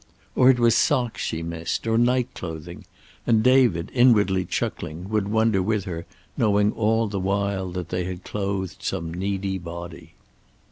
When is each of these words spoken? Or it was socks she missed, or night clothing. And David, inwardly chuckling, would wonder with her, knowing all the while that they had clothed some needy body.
Or 0.35 0.49
it 0.49 0.57
was 0.57 0.73
socks 0.73 1.21
she 1.21 1.43
missed, 1.43 1.85
or 1.85 1.95
night 1.95 2.33
clothing. 2.33 2.85
And 3.27 3.43
David, 3.43 3.91
inwardly 3.93 4.45
chuckling, 4.45 5.07
would 5.09 5.27
wonder 5.27 5.61
with 5.61 5.83
her, 5.83 6.07
knowing 6.35 6.71
all 6.71 7.07
the 7.07 7.19
while 7.19 7.69
that 7.73 7.89
they 7.89 8.05
had 8.05 8.23
clothed 8.23 8.81
some 8.81 9.13
needy 9.13 9.59
body. 9.59 10.15